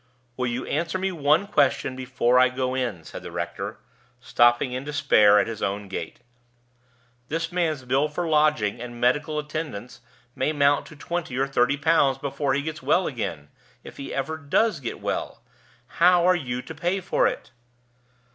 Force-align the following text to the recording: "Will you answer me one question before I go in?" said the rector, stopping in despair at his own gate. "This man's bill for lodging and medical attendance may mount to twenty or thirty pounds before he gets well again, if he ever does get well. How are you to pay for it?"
"Will 0.35 0.47
you 0.47 0.65
answer 0.65 0.97
me 0.97 1.11
one 1.11 1.45
question 1.45 1.95
before 1.95 2.39
I 2.39 2.49
go 2.49 2.73
in?" 2.73 3.03
said 3.03 3.21
the 3.21 3.31
rector, 3.31 3.77
stopping 4.19 4.71
in 4.71 4.83
despair 4.83 5.37
at 5.37 5.45
his 5.45 5.61
own 5.61 5.87
gate. 5.87 6.21
"This 7.27 7.51
man's 7.51 7.85
bill 7.85 8.07
for 8.07 8.27
lodging 8.27 8.81
and 8.81 8.99
medical 8.99 9.37
attendance 9.37 10.01
may 10.35 10.53
mount 10.53 10.87
to 10.87 10.95
twenty 10.95 11.37
or 11.37 11.45
thirty 11.45 11.77
pounds 11.77 12.17
before 12.17 12.55
he 12.55 12.63
gets 12.63 12.81
well 12.81 13.05
again, 13.05 13.49
if 13.83 13.97
he 13.97 14.11
ever 14.11 14.37
does 14.39 14.79
get 14.79 14.99
well. 15.01 15.43
How 15.85 16.25
are 16.25 16.35
you 16.35 16.63
to 16.63 16.73
pay 16.73 16.99
for 16.99 17.27
it?" 17.27 17.51